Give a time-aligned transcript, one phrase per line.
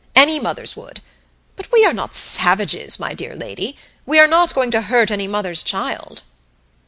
[0.15, 0.99] Any mothers would.
[1.55, 5.27] But we are not savages, my dear lady; we are not going to hurt any
[5.27, 6.23] mother's child."